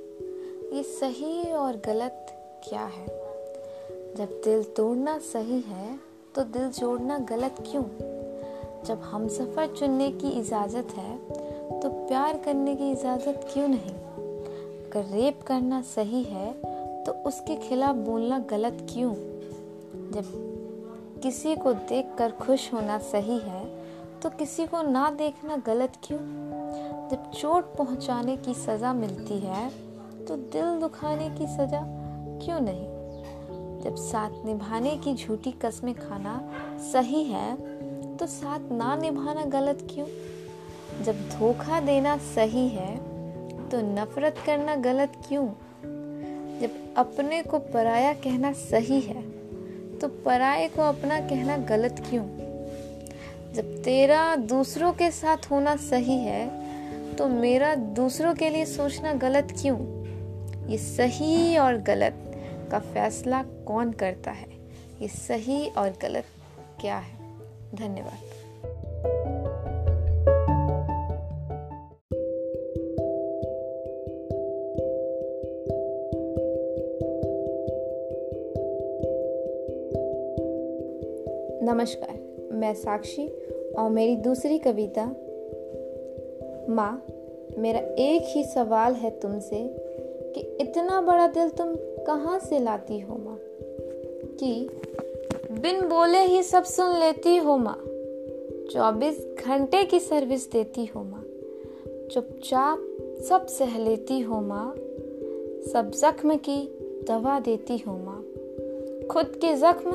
ये 0.72 0.83
सही 0.83 1.53
और 1.53 1.76
गलत 1.76 2.27
क्या 2.69 2.85
है? 2.85 3.06
जब 4.15 4.40
दिल 4.44 4.65
तोड़ना 4.65 5.19
सही 5.19 5.61
है 5.61 6.01
तो 6.35 6.44
दिल 6.44 6.69
जोड़ना 6.69 7.19
गलत 7.19 7.56
क्यों? 7.71 7.85
जब 8.85 9.01
हम 9.04 9.29
सफ़र 9.29 9.66
चुनने 9.66 10.12
की 10.12 10.29
इजाज़त 10.29 10.87
है 10.90 11.19
तो 11.80 11.89
प्यार 11.89 12.39
करने 12.39 12.76
की 12.76 12.90
इजाज़त 12.90 13.51
क्यों 13.52 13.69
नहीं? 13.69 13.94
अगर 14.90 15.04
रेप 15.04 15.43
करना 15.43 15.83
सही 15.83 16.23
है 16.23 16.52
तो 17.05 17.12
उसके 17.12 17.57
खिलाफ 17.57 17.97
बोलना 17.97 18.39
गलत 18.39 18.89
क्यों? 18.91 19.15
जब 20.12 20.48
किसी 21.23 21.57
को 21.57 21.73
देखकर 21.73 22.33
खुश 22.33 22.73
होना 22.75 22.98
सही 22.98 23.39
है 23.39 23.77
तो 24.23 24.31
किसी 24.31 24.67
को 24.67 24.83
ना 24.83 25.11
देखना 25.11 25.57
गलत 25.57 25.93
क्यों? 26.05 26.19
जब 27.09 27.31
चोट 27.31 27.77
पहुँचाने 27.77 28.37
की 28.37 28.55
सज़ा 28.55 28.93
मिलती 28.93 29.39
है 29.39 29.69
तो 30.27 30.37
दिल 30.37 30.81
दुखाने 30.81 31.29
की 31.31 31.47
सज़ा 31.47 31.83
क्यों 32.45 32.61
नहीं? 32.61 32.87
जब 33.81 33.95
साथ 33.97 34.31
निभाने 34.45 34.97
की 34.97 35.15
झूठी 35.15 35.51
कस्में 35.51 35.95
खाना 35.95 36.53
सही 36.93 37.25
है 37.25 37.57
तो 38.17 38.27
साथ 38.27 38.73
ना 38.73 38.97
निभाना 38.97 39.45
गलत 39.45 39.89
क्यों? 39.91 40.07
जब 41.05 41.29
धोखा 41.29 41.80
देना 41.80 42.16
सही 42.19 42.69
है 42.69 42.97
तो 43.69 43.80
नफरत 43.80 44.35
करना 44.47 44.77
गलत 44.77 45.13
क्यों? 45.29 45.47
जब 46.61 46.95
अपने 46.97 47.43
को 47.43 47.59
पराया 47.59 48.13
कहना 48.13 48.53
सही 48.53 49.01
है 49.01 49.23
तो 49.99 50.09
पराए 50.09 50.69
को 50.69 50.82
अपना 50.82 51.21
कहना 51.21 51.57
गलत 51.57 52.05
क्यों? 52.10 52.48
जब 53.54 53.82
तेरा 53.85 54.37
दूसरों 54.37 54.93
के 54.93 55.10
साथ 55.10 55.37
होना 55.51 55.77
सही 55.77 56.18
है 56.18 56.68
तो 57.15 57.29
मेरा 57.29 57.74
दूसरों 57.74 58.35
के 58.35 58.49
लिए 58.51 58.65
सोचना 58.65 59.13
गलत 59.13 59.49
क्यों? 59.63 59.99
ये 60.68 60.79
सही 60.79 61.59
और 61.59 61.76
गलत 61.76 62.15
का 62.71 62.79
फैसला 62.79 63.43
कौन 63.43 63.93
करता 63.93 64.30
है? 64.30 64.46
ये 65.02 65.08
सही 65.08 65.69
और 65.69 65.91
गलत 66.02 66.24
क्या 66.80 66.98
है? 66.98 67.19
धन्यवाद। 67.74 68.19
नमस्कार। 81.62 82.17
मैं 82.58 82.74
साक्षी 82.74 83.28
और 83.78 83.90
मेरी 83.90 84.16
दूसरी 84.16 84.58
कविता, 84.58 85.04
माँ, 86.74 87.06
मेरा 87.58 87.80
एक 87.80 88.22
ही 88.24 88.44
सवाल 88.44 88.92
है 88.92 89.10
तुमसे 89.10 89.76
कि 90.34 90.40
इतना 90.40 91.00
बड़ा 91.00 91.26
दिल 91.26 91.48
तुम 91.48 91.74
कहाँ 92.06 92.38
से 92.38 92.58
लाती 92.58 93.00
हो, 93.00 93.14
माँ? 93.14 93.38
कि 94.40 94.68
बिन 95.50 95.80
बोले 95.80 96.18
ही 96.18 96.42
सब 96.42 96.64
सुन 96.64 96.98
लेती 96.98 97.36
हो, 97.36 97.56
माँ। 97.56 97.84
चौबीस 98.70 99.26
घंटे 99.46 99.84
की 99.84 100.00
सर्विस 100.00 100.52
देती 100.52 100.84
हो, 100.84 101.02
माँ। 101.02 101.24
चुपचाप 102.10 102.78
सब 103.28 103.46
सह 103.46 103.78
लेती 103.78 104.20
हो, 104.20 104.40
माँ। 104.40 104.74
सब 105.72 105.90
जख्म 105.94 106.36
की 106.36 106.78
दवा 107.08 107.40
देती 107.40 107.78
हो, 107.78 107.92
माँ। 107.92 108.24
खुद 109.06 109.26
के 109.26 109.56
जख्म 109.56 109.90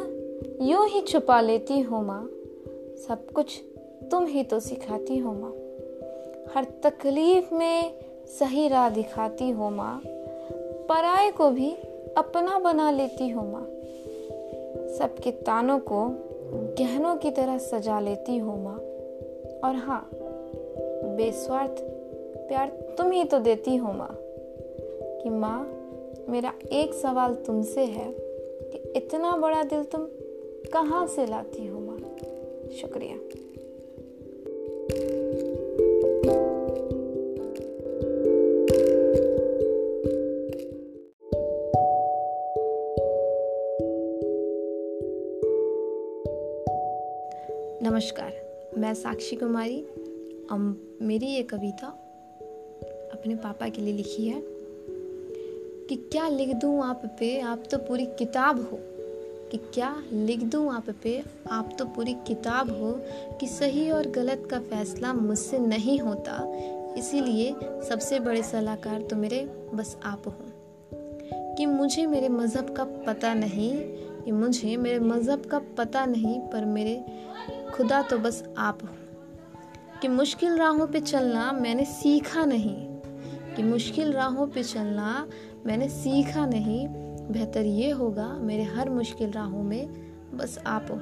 यूँ 0.65 0.87
ही 0.87 1.01
छुपा 1.01 1.41
लेती 1.41 1.79
हो, 1.79 2.01
माँ। 2.01 2.29
सब 2.97 3.31
कुछ 3.35 3.61
तुम 4.11 4.25
ही 4.25 4.43
तो 4.43 4.59
सिखाती 4.59 5.17
हो 5.17 5.33
माँ। 5.33 5.51
हर 6.53 6.65
तकलीफ़ 6.83 7.53
में 7.53 7.93
सही 8.39 8.67
राह 8.67 8.89
दिखाती 8.89 9.49
हो 9.49 9.69
माँ। 9.69 10.01
पराए 10.89 11.31
को 11.31 11.49
भी 11.49 11.71
अपना 12.17 12.59
बना 12.59 12.91
लेती 12.91 13.29
हो 13.29 13.41
माँ। 13.41 13.65
सबके 14.97 15.31
तानों 15.31 15.79
को 15.79 16.09
गहनों 16.79 17.15
की 17.15 17.31
तरह 17.31 17.57
सजा 17.57 17.99
लेती 17.99 18.37
हो 18.37 18.55
माँ। 18.55 18.77
और 19.63 19.75
हाँ 19.75 20.09
बेस्वार्थ 21.17 21.75
प्यार 22.47 22.67
तुम 22.97 23.11
ही 23.11 23.23
तो 23.23 23.39
देती 23.39 23.75
हो 23.75 23.93
माँ। 23.93 24.17
कि 25.23 25.29
माँ, 25.29 25.79
मेरा 26.29 26.53
एक 26.71 26.93
सवाल 26.93 27.35
तुमसे 27.35 27.81
है 27.81 28.11
कि 28.61 28.93
इतना 28.95 29.37
बड़ा 29.37 29.63
दिल 29.63 29.83
तुम 29.83 30.07
कहाँ 30.73 31.07
से 31.07 31.25
लाती 31.25 31.65
हो? 31.65 31.72
शुक्रिया। 32.81 33.15
नमस्कार 47.89 48.33
मैं 48.77 48.93
साक्षी 48.93 49.35
कुमारी। 49.35 49.87
अम, 50.51 50.75
मेरी 51.01 51.25
ये 51.25 51.43
कविता 51.43 51.87
अपने 53.13 53.35
पापा 53.35 53.69
के 53.69 53.81
लिए 53.81 53.93
लिखी 53.93 54.27
है 54.27 54.41
कि 55.89 55.95
क्या 55.95 56.29
लिख 56.29 56.55
दूँ 56.55 56.83
आप 56.83 57.01
पे? 57.19 57.39
आप 57.39 57.63
तो 57.71 57.77
पूरी 57.77 58.05
किताब 58.05 58.69
हो। 58.71 58.92
कि 59.53 59.59
क्या 59.73 60.03
लिख 60.13 60.43
दूँ 60.43 60.73
आप 60.73 60.85
पे? 61.03 61.23
आप 61.51 61.69
तो 61.79 61.85
पूरी 61.85 62.13
किताब 62.13 62.69
हो 62.69 62.99
कि 63.39 63.47
सही 63.47 63.91
और 63.91 64.07
गलत 64.07 64.47
का 64.51 64.59
फैसला 64.59 65.13
मुझसे 65.13 65.59
नहीं 65.59 65.99
होता। 65.99 66.53
इसीलिए 66.97 67.55
सबसे 67.63 68.19
बड़े 68.19 68.43
सलाहकार 68.43 69.01
तो 69.01 69.15
मेरे 69.15 69.69
बस 69.73 69.97
आप 70.03 70.23
हो। 70.27 70.35
कि 71.33 71.65
मुझे 71.65 72.05
मेरे 72.05 72.29
मज़हब 72.29 72.73
का 72.73 72.83
पता 72.83 73.33
नहीं, 73.33 73.71
कि 74.25 74.31
मुझे 74.31 74.77
मेरे 74.77 74.99
मज़हब 74.99 75.45
का 75.45 75.61
पता 75.77 76.05
नहीं, 76.05 76.39
पर 76.39 76.65
मेरे 76.65 77.05
खुदा 77.73 78.01
तो 78.01 78.17
बस 78.17 78.43
आप 78.57 78.79
हो। 78.83 78.89
कि 80.01 80.07
मुश्किल 80.07 80.57
राहों 80.57 80.87
पे 80.87 80.99
चलना 80.99 81.51
मैंने 81.51 81.85
सीखा 81.85 82.45
नहीं। 82.45 82.87
कि 83.55 83.63
मुश्किल 83.63 84.11
राहों 84.13 84.47
पे 84.47 84.63
चलना 84.63 85.27
मैंने 85.65 85.89
सीखा 85.89 86.45
नहीं 86.45 87.12
बेहतर 87.31 87.65
ये 87.65 87.89
होगा 87.91 88.27
मेरे 88.27 88.63
हर 88.63 88.89
मुश्किल 88.89 89.31
राहों 89.31 89.63
में 89.63 89.89
बस 90.33 90.59
आप 90.65 90.87
हो। 90.91 90.99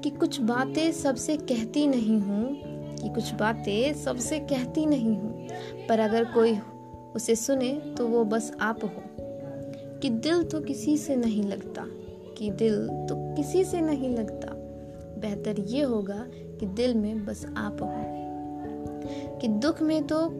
कि 0.00 0.10
कुछ 0.10 0.40
बातें 0.40 0.92
सबसे 0.92 1.36
कहती 1.36 1.86
नहीं 1.86 2.20
हूँ, 2.20 2.54
कि 2.96 3.08
कुछ 3.08 3.34
बातें 3.34 3.94
सबसे 3.94 4.38
कहती 4.38 4.86
नहीं 4.86 5.16
हूँ, 5.16 5.46
पर 5.88 5.98
अगर 5.98 6.24
कोई 6.24 6.58
उसे 7.16 7.36
सुने 7.36 7.94
तो 7.98 8.06
वो 8.06 8.24
बस 8.24 8.56
आप 8.60 8.84
हो। 8.84 8.90
कि 10.02 10.10
दिल 10.10 10.42
तो 10.42 10.60
किसी 10.60 10.96
से 10.96 11.16
नहीं 11.16 11.42
लगता, 11.42 11.84
कि 12.38 12.50
दिल 12.50 12.88
तो 12.88 13.36
किसी 13.36 13.64
से 13.64 13.80
नहीं 13.80 14.16
लगता, 14.16 14.48
बेहतर 15.20 15.60
ये 15.60 15.82
होगा 15.82 16.26
कि 16.30 16.66
दिल 16.66 16.94
में 16.94 17.24
बस 17.24 17.46
आप 17.56 17.82
हो। 17.82 18.18
कि 19.38 19.48
दुख 19.48 19.82
में 19.82 20.06
तो 20.06 20.30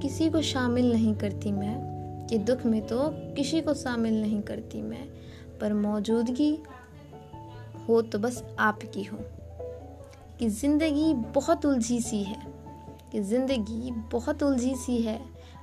किसी 0.00 0.30
को 0.30 0.42
शामिल 0.42 0.92
नहीं 0.92 1.14
करती 1.14 1.52
मैं 1.52 1.89
कि 2.30 2.38
दुख 2.38 2.66
में 2.66 2.86
तो 2.86 2.98
किसी 3.08 3.60
को 3.60 3.74
शामिल 3.74 4.20
नहीं 4.20 4.42
करती 4.42 4.82
मैं, 4.82 5.08
पर 5.60 5.72
मौजूदगी 5.72 6.58
हो 7.88 8.02
तो 8.02 8.18
बस 8.18 8.44
आपकी 8.58 9.04
हो। 9.04 9.18
कि 10.38 10.48
ज़िंदगी 10.48 11.14
बहुत 11.14 11.66
उलझी 11.66 12.00
सी 12.00 12.22
है, 12.22 12.46
कि 13.12 13.20
ज़िंदगी 13.20 13.90
बहुत 13.90 14.42
उलझी 14.42 14.74
सी 14.74 15.02
है, 15.02 15.20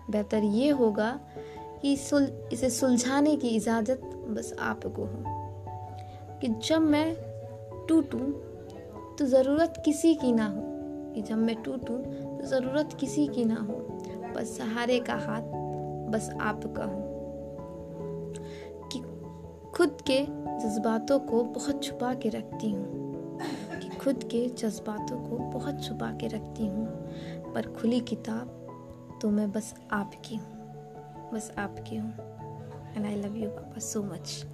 बेहतर 0.10 0.44
ये 0.44 0.70
होगा 0.70 1.20
कि 1.82 1.98
सुल, 1.98 2.50
इसे 2.54 2.70
सुलझाने 2.70 3.36
की 3.36 3.48
इजाज़त 3.48 4.02
बस 4.30 4.56
आपको 4.60 5.06
हो। 5.06 5.24
कि 6.40 6.48
जब 6.48 6.82
मैं 6.82 7.18
टूटूं 7.90 8.32
तो 9.16 9.26
ज़रूरत 9.26 9.82
किसी 9.86 10.16
की 10.16 10.32
ना 10.32 10.48
हो। 10.48 10.62
कि 11.14 11.22
जब 11.22 11.38
मैं 11.38 11.56
टूटूं 11.56 11.98
तो 12.38 12.46
ज़रूरत 12.46 12.98
किसी 13.00 13.28
की 13.28 13.46
ना 13.46 13.56
हो। 13.56 13.74
बस 14.36 14.58
सहारे 14.58 15.00
का 15.00 15.14
हाथ 15.14 15.57
बस 16.10 16.30
आपका 16.42 16.84
हूँ। 16.84 17.18
कि 18.94 19.00
खुद 19.72 19.98
के 20.02 20.24
जज्बातों 20.60 21.20
को 21.20 21.44
बहुत 21.44 21.84
छुपा 21.84 22.14
के 22.14 22.30
रखती 22.30 22.72
हूँ। 22.72 23.08
कि 23.80 23.90
खुद 23.90 24.24
के 24.24 24.50
जज्बातों 24.50 25.18
को 25.18 25.38
बहुत 25.38 25.84
छुपा 25.84 26.12
के 26.12 26.28
रखती 26.28 26.68
हूँ। 26.68 26.86
पर 27.54 27.76
खुली 27.82 28.00
किताब 28.00 28.54
तो 29.22 29.30
मैं 29.30 29.52
बस 29.52 29.76
आपकी 29.92 30.36
हूँ। 30.36 30.58
बस 31.34 31.54
आपकी 31.58 31.96
हूँ। 31.96 32.14
एंड 32.96 33.06
आई 33.06 33.16
लव 33.16 33.36
यू 33.36 33.50
पापा 33.50 33.80
सो 33.80 34.04
मच 34.04 34.46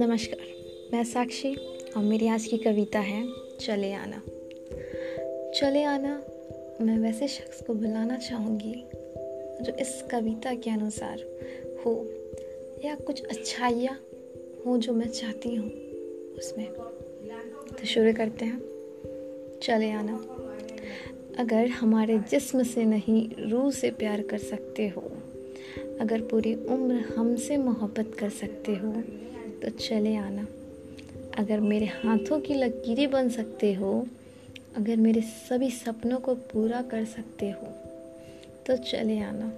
नमस्कार, 0.00 0.46
मैं 0.92 1.04
साक्षी 1.04 1.54
और 1.96 2.02
मेरी 2.02 2.28
आज 2.28 2.46
की 2.46 2.56
कविता 2.56 2.98
है, 2.98 3.28
चले 3.60 3.92
आना। 3.92 4.22
चले 5.50 5.82
आना, 5.82 6.22
मैं 6.80 6.98
वैसे 6.98 7.28
शख्स 7.28 7.62
को 7.62 7.74
बुलाना 7.74 8.16
चाहूँगी, 8.16 8.84
जो 9.64 9.72
इस 9.80 10.04
कविता 10.10 10.54
के 10.54 10.70
अनुसार 10.70 11.16
हो, 11.84 12.08
या 12.84 12.94
कुछ 12.94 13.24
अच्छाइयाँ 13.24 14.00
हो 14.66 14.78
जो 14.78 14.92
मैं 14.92 15.08
चाहती 15.08 15.54
हूँ 15.54 15.70
उसमें। 16.34 16.72
तो 17.80 17.86
शुरू 17.86 18.12
करते 18.12 18.44
हैं। 18.44 18.62
चले 19.62 19.90
आना, 19.90 20.16
अगर 21.38 21.66
हमारे 21.66 22.18
जिस्म 22.18 22.62
से 22.62 22.84
नहीं 22.84 23.50
रूह 23.50 23.70
से 23.70 23.90
प्यार 23.90 24.22
कर 24.22 24.38
सकते 24.38 24.88
हो, 24.88 25.12
अगर 26.00 26.20
पूरी 26.20 26.54
उम्र 26.54 26.94
हमसे 26.94 27.56
मोहब्बत 27.56 28.14
कर 28.18 28.30
सकते 28.30 28.72
हो 28.72 29.02
तो 29.62 29.68
चले 29.70 30.14
आना। 30.16 30.46
अगर 31.38 31.60
मेरे 31.60 31.86
हाथों 31.86 32.38
की 32.40 32.54
लकीरें 32.54 33.10
बन 33.10 33.28
सकते 33.28 33.72
हो, 33.74 34.06
अगर 34.76 34.96
मेरे 34.96 35.20
सभी 35.20 35.70
सपनों 35.70 36.18
को 36.18 36.34
पूरा 36.34 36.82
कर 36.82 37.04
सकते 37.06 37.50
हो 37.50 37.66
तो 38.66 38.76
चले 38.82 39.18
आना। 39.20 39.52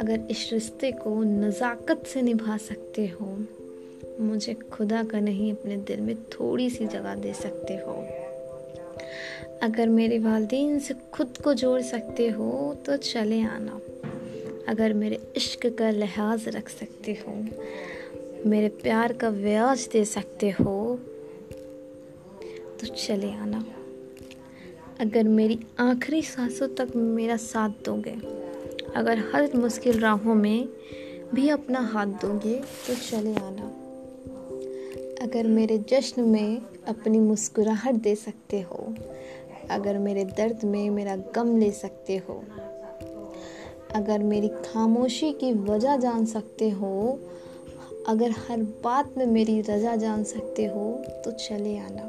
अगर 0.00 0.26
इस 0.30 0.48
रिश्ते 0.52 0.90
को 0.92 1.22
नज़ाकत 1.22 2.06
से 2.06 2.22
निभा 2.22 2.56
सकते 2.56 3.06
हो, 3.06 3.26
मुझे 4.20 4.54
खुदा 4.72 5.02
का 5.04 5.20
नहीं, 5.20 5.52
अपने 5.52 5.76
दिल 5.76 6.00
में 6.00 6.16
थोड़ी 6.32 6.68
सी 6.70 6.86
जगह 6.86 7.14
दे 7.14 7.32
सकते 7.32 7.76
हो। 7.76 7.94
अगर 9.62 9.88
मेरे 9.88 10.18
वालदेन 10.18 10.78
से 10.78 10.94
खुद 11.12 11.36
को 11.36 11.54
जोड़ 11.54 11.80
सकते 11.82 12.28
हो 12.28 12.76
तो 12.86 12.96
चले 12.96 13.40
आना। 13.42 13.80
अगर 14.68 14.92
मेरे 14.92 15.18
इश्क 15.36 15.66
का 15.78 15.90
लिहाज 15.90 16.48
रख 16.48 16.68
सकते 16.68 17.12
हो 17.12 17.32
मेरे 18.46 18.68
प्यार 18.68 19.12
का 19.12 19.30
ब्याज 19.30 19.88
दे 19.92 20.04
सकते 20.04 20.50
हो 20.50 20.74
तो 22.80 22.86
चले 22.86 23.30
आना। 23.32 23.64
अगर 25.00 25.28
मेरी 25.28 25.58
आखिरी 25.80 26.22
सांसों 26.22 26.68
तक 26.68 26.92
मेरा 26.96 27.36
साथ 27.36 27.70
दोगे, 27.84 28.14
अगर 28.96 29.22
हर 29.34 29.56
मुश्किल 29.56 29.98
राहों 30.00 30.34
में 30.34 30.68
भी 31.34 31.48
अपना 31.48 31.80
हाथ 31.80 32.06
दोगे 32.06 32.54
तो 32.86 32.94
चले 32.94 33.34
आना। 33.34 33.72
अगर 35.22 35.46
मेरे 35.46 35.78
जश्न 35.90 36.22
में 36.22 36.58
अपनी 36.88 37.18
मुस्कुराहट 37.18 37.94
दे 37.94 38.14
सकते 38.14 38.60
हो, 38.60 38.94
अगर 39.70 39.98
मेरे 39.98 40.24
दर्द 40.24 40.64
में 40.64 40.88
मेरा 40.90 41.16
गम 41.34 41.56
ले 41.56 41.70
सकते 41.70 42.16
हो, 42.16 42.42
अगर 43.94 44.22
मेरी 44.22 44.48
खामोशी 44.48 45.32
की 45.32 45.52
वजह 45.52 45.96
जान 45.96 46.24
सकते 46.26 46.70
हो 46.70 47.18
अगर 48.06 48.30
हर 48.30 48.62
बात 48.62 49.14
में 49.18 49.26
मेरी 49.26 49.60
रजा 49.60 49.96
जान 49.96 50.24
सकते 50.24 50.64
हो 50.64 51.04
तो 51.24 51.30
चले 51.30 51.78
आना। 51.78 52.02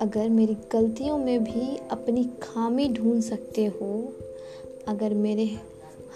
अगर 0.00 0.28
मेरी 0.28 0.56
गलतियों 0.72 1.18
में 1.18 1.44
भी 1.44 1.76
अपनी 1.76 2.30
खामी 2.42 2.88
ढूंढ 2.88 3.22
सकते 3.22 3.66
हो, 3.66 4.12
अगर 4.88 5.14
मेरे 5.14 5.44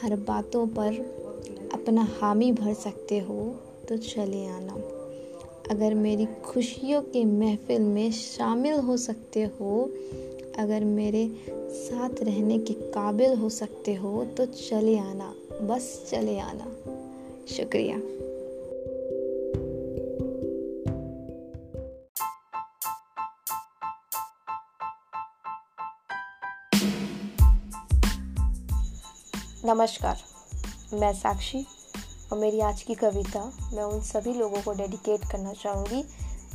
हर 0.03 0.17
बातों 0.17 0.67
पर 0.67 0.95
अपना 1.73 2.09
हामी 2.21 2.53
भर 2.53 2.75
सकते 2.75 3.19
हो 3.19 3.55
तो 3.89 3.97
चले 3.97 4.47
आना। 4.47 4.75
अगर 5.71 5.95
मेरी 5.95 6.27
खुशियों 6.27 7.03
के 7.03 7.25
महफिल 7.25 7.83
में 7.83 8.13
शामिल 8.13 8.73
हो 8.73 8.97
सकते 8.97 9.43
हो, 9.43 9.91
अगर 10.59 10.85
मेरे 10.85 11.31
साथ 11.71 12.23
रहने 12.23 12.59
के 12.59 12.75
काबिल 12.75 13.35
हो 13.35 13.49
सकते 13.49 13.95
हो 13.95 14.25
तो 14.25 14.47
चले 14.47 14.99
आना। 14.99 15.35
बस 15.63 16.09
चले 16.11 16.39
आना। 16.39 16.77
शुक्रिया। 17.49 18.22
नमस्कार, 29.65 30.19
मैं 30.93 31.13
साक्षी 31.15 31.59
और 32.33 32.39
मेरी 32.39 32.61
आज 32.61 32.83
की 32.83 32.95
कविता 32.95 33.41
मैं 33.73 33.83
उन 33.83 34.01
सभी 34.01 34.33
लोगों 34.35 34.63
को 34.63 34.73
डेडिकेट 34.73 35.25
करना 35.33 35.53
चाहूँगी 35.53 36.03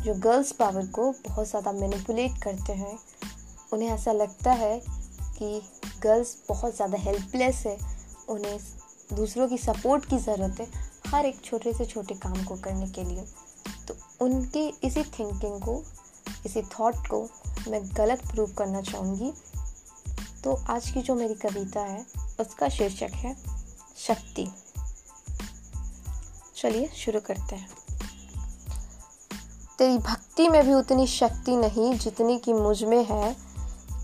जो 0.03 0.13
गर्ल्स 0.15 0.51
पावर 0.51 0.87
को 0.87 1.09
बहुत 1.27 1.47
ज़्यादा 1.49 1.71
मैनिपुलेट 1.71 2.41
करते 2.43 2.73
हैं। 2.73 2.97
उन्हें 3.73 3.89
ऐसा 3.89 4.11
लगता 4.11 4.51
है 4.53 4.79
कि 5.37 5.61
गर्ल्स 6.03 6.35
बहुत 6.49 6.75
ज़्यादा 6.75 6.97
हेल्पलेस 6.97 7.63
है, 7.65 7.77
उन्हें 8.29 8.59
दूसरों 9.13 9.47
की 9.47 9.57
सपोर्ट 9.57 10.05
की 10.05 10.17
ज़रूरत 10.17 10.59
है 10.59 10.67
हर 11.07 11.25
एक 11.25 11.41
छोटे 11.45 11.73
से 11.73 11.85
छोटे 11.85 12.15
काम 12.17 12.43
को 12.45 12.55
करने 12.57 12.89
के 12.89 13.03
लिए। 13.03 13.25
तो 13.87 13.97
उनके 14.25 14.67
इसी 14.83 15.03
थिंकिंग 15.03 15.59
को, 15.61 15.81
इसी 16.45 16.61
थॉट 16.61 17.07
को 17.07 17.27
मैं 17.69 17.83
गलत 17.97 18.27
प्रूव 18.27 18.53
करना 18.53 18.81
चाहूँगी। 18.83 19.33
तो 20.43 20.59
आज 20.69 20.91
की 20.91 21.01
जो 21.01 21.15
मेरी 21.15 21.35
कविता 21.39 21.81
है 21.81 22.05
उसका 22.39 22.69
शीर्षक 22.69 23.09
है, 23.13 23.35
शक्ति। 23.97 24.51
चलिए 26.55 26.87
शुरू 26.87 27.19
करते 27.19 27.55
हैं। 27.55 27.69
तेरी 29.77 29.97
भक्ति 29.97 30.49
में 30.49 30.67
भी 30.67 30.73
उतनी 30.73 31.07
शक्ति 31.07 31.55
नहीं 31.55 31.93
जितनी 31.93 32.39
कि 32.39 32.53
मुझमें 32.53 33.05
है, 33.05 33.37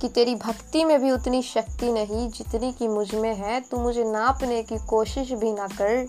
कि 0.02 0.10
तेरी 0.10 0.36
भक्ति 0.36 0.84
में 0.84 1.02
भी 1.02 1.12
उतनी 1.12 1.42
शक्ति 1.42 1.92
नहीं 1.92 2.30
जितनी 2.30 2.74
कि 2.74 2.88
मुझमें 2.88 3.36
है। 3.36 3.62
तू 3.62 3.78
मुझे 3.78 4.04
नापने 4.04 4.64
की 4.64 4.78
कोशिश 4.78 5.32
भी 5.32 5.54
ना 5.54 5.68
कर, 5.68 6.08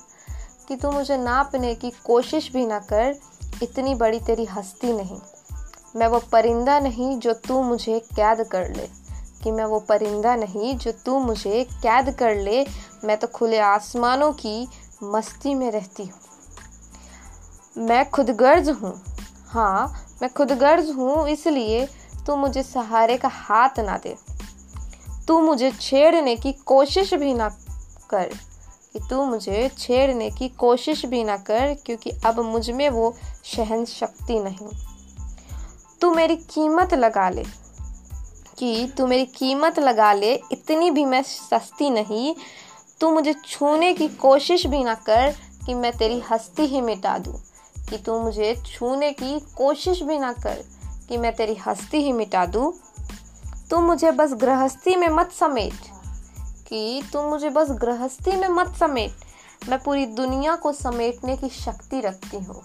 कि 0.68 0.76
तू 0.76 0.90
मुझे 0.90 1.16
नापने 1.16 1.74
की 1.74 1.90
कोशिश 1.90 2.52
भी 2.52 2.66
ना 2.66 2.78
कर, 2.78 3.16
इतनी 3.62 3.94
बड़ी 3.94 4.20
तेरी 4.20 4.44
हस्ती 4.44 4.92
नहीं। 4.92 5.18
मैं 5.96 6.06
वो 6.06 6.18
परिंदा 6.18 6.80
नहीं 6.80 7.18
जो 7.18 7.32
तू 7.32 7.62
मुझे 7.62 8.00
कैद 8.00 8.46
कर 8.46 8.76
ले। 8.76 9.03
कि 9.44 9.50
मैं 9.50 9.64
वो 9.64 9.79
परिंदा 9.81 10.35
नहीं 10.37 10.76
जो 10.76 10.93
तू 11.06 11.19
मुझे 11.19 11.64
कैद 11.82 12.14
कर 12.19 12.35
ले, 12.37 12.67
मैं 13.05 13.17
तो 13.17 13.26
खुले 13.26 13.58
आसमानों 13.58 14.32
की 14.32 14.69
मस्ती 15.05 15.55
में 15.55 15.70
रहती 15.70 16.02
हूँ। 16.02 16.20
मैं 17.76 18.05
खुद 18.11 18.31
गर्ज 18.31 18.69
हूँ। 18.70 18.94
हाँ 19.46 20.06
मैं 20.23 20.32
खुद 20.32 20.52
गर्ज 20.52 20.91
हूँ, 20.91 21.29
इसलिए 21.29 21.87
तू 22.26 22.37
मुझे 22.37 22.62
सहारे 22.62 23.17
का 23.17 23.29
हाथ 23.29 23.81
ना 23.81 23.96
दे। 23.99 24.17
तू 25.29 25.41
मुझे 25.41 25.70
छेड़ने 25.70 26.37
की 26.37 26.52
कोशिश 26.67 27.14
भी 27.14 27.35
ना 27.35 27.49
कर 28.11 28.29
कि 28.93 29.00
तू 29.11 29.25
मुझे 29.25 29.69
छेड़ने 29.79 30.31
की 30.31 30.49
कोशिश 30.49 31.05
भी 31.06 31.23
ना 31.25 31.37
कर, 31.37 31.75
क्योंकि 31.87 32.11
अब 32.26 32.41
मुझमें 32.41 32.88
वो 32.88 33.14
सहन 33.44 33.85
शक्ति 33.85 34.38
नहीं। 34.41 34.69
तू 36.00 36.14
मेरी 36.14 36.36
कीमत 36.36 36.94
लगा 36.94 37.29
ले। 37.31 37.44
कि 38.58 38.93
तू 38.99 39.06
मेरी 39.06 39.25
कीमत 39.25 39.79
लगा 39.79 40.13
ले, 40.13 40.34
इतनी 40.53 40.91
भी 40.91 41.05
मैं 41.05 41.23
सस्ती 41.23 41.91
नहीं। 41.91 42.34
तू 43.01 43.11
मुझे 43.11 43.34
छूने 43.46 43.94
की 43.94 44.08
कोशिश 44.08 44.67
भी 44.67 44.84
ना 44.84 44.94
कर 44.94 45.34
कि 45.67 45.75
मैं 45.75 45.93
तेरी 45.96 46.20
हस्ती 46.20 46.63
ही 46.63 46.81
मिटा 46.81 47.19
दूँ। 47.19 47.41
कि 47.91 47.99
तू 47.99 48.19
मुझे 48.19 48.63
छूने 48.67 49.13
की 49.13 49.41
कोशिश 49.41 50.03
भी 50.03 50.19
ना 50.19 50.32
कर 50.32 50.65
कि 51.08 51.17
मैं 51.17 51.37
तेरी 51.37 51.55
हस्ती 51.55 51.99
ही 51.99 52.13
मिटा 52.13 52.46
दूँ। 52.46 52.73
तू 53.70 53.81
मुझे 53.81 54.11
बस 54.11 54.32
गृहस्थी 54.32 54.96
में 54.96 55.08
मत 55.08 55.32
समेट। 55.32 55.94
कि 56.69 57.03
तू 57.13 57.23
मुझे 57.23 57.51
बस 57.51 57.70
गृहस्थी 57.70 58.32
में 58.32 58.49
मत 58.49 58.75
समेट। 58.81 59.13
मैं 59.69 59.79
पूरी 59.79 60.06
दुनिया 60.06 60.56
को 60.56 60.73
समेटने 60.73 61.37
की 61.37 61.49
शक्ति 61.49 62.01
रखती 62.01 62.37
हूँ। 62.37 62.63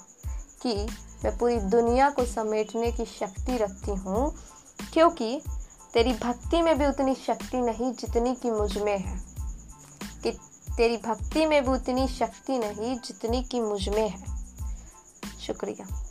कि 0.64 0.88
मैं 1.26 1.38
पूरी 1.38 1.58
दुनिया 1.58 2.10
को 2.10 2.26
समेटने 2.26 2.92
की 2.92 3.06
शक्ति 3.06 3.58
रखती 3.58 3.92
हूँ, 3.92 4.36
क्योंकि 4.94 5.42
तेरी 5.94 6.14
भक्ति 6.14 6.62
में 6.62 6.80
भी 6.80 6.86
उतनी 6.86 7.16
शक्ति 7.16 7.58
नहीं 7.58 7.94
जितनी 7.94 8.36
कि 8.36 8.52
मुझमें 8.52 9.00
है। 9.00 9.22
कि 10.24 10.32
तेरी 10.78 10.98
भक्ति 10.98 11.46
में 11.46 11.66
भी 11.66 11.72
उतनी 11.72 12.08
शक्ति 12.08 12.58
नहीं 12.58 13.00
जितनी 13.00 13.44
कि 13.44 13.60
मुझमें 13.60 14.10
है। 14.10 14.38
शुक्रिया। 15.40 16.09